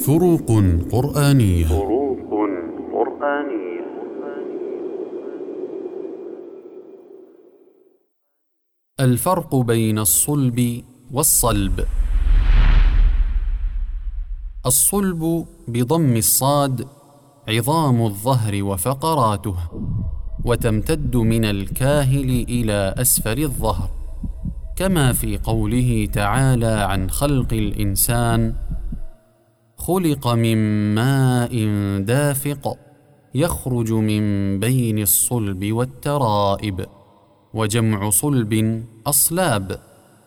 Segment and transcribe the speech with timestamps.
[0.00, 0.46] فروق
[0.92, 1.66] قرآنية.
[1.66, 2.18] فروق
[2.92, 3.86] قرآنية.
[9.00, 11.80] الفرق بين الصلب والصلب.
[14.66, 16.86] الصلب بضم الصاد
[17.48, 19.56] عظام الظهر وفقراته
[20.44, 23.90] وتمتد من الكاهل إلى اسفل الظهر.
[24.76, 28.54] كما في قوله تعالى عن خلق الإنسان
[29.76, 30.58] خلق من
[30.94, 31.52] ماء
[32.00, 32.78] دافق
[33.34, 34.22] يخرج من
[34.60, 36.86] بين الصلب والترائب
[37.54, 39.80] وجمع صلب أصلاب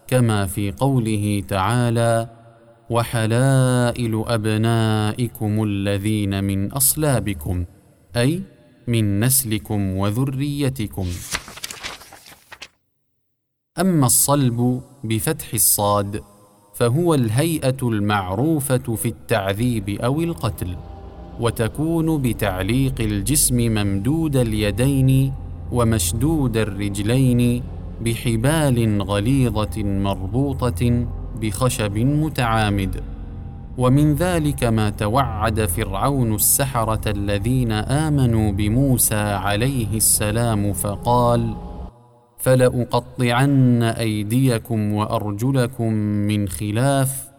[0.07, 2.29] كما في قوله تعالى
[2.89, 7.65] وحلائل أبنائكم الذين من أصلابكم
[8.15, 8.41] أي
[8.87, 11.07] من نسلكم وذريتكم.
[13.79, 16.23] أما الصلب بفتح الصاد
[16.79, 20.75] فهو الهيئة المعروفة في التعذيب أو القتل
[21.39, 25.33] وتكون بتعليق الجسم ممدود اليدين
[25.71, 27.63] ومشدود الرجلين
[28.01, 31.05] بحبال غليظة مربوطة
[31.41, 33.03] بخشب متعامد.
[33.77, 41.53] ومن ذلك ما توعد فرعون السحرة الذين آمنوا بموسى عليه السلام فقال
[42.39, 47.29] فلأقطعن أيديكم وأرجلكم من خلاف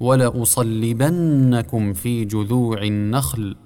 [0.00, 3.56] ولأصلبنكم في جذوع النخل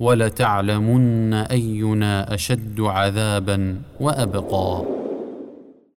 [0.00, 4.97] ولتعلمن أينا أشد عذابا وأبقى.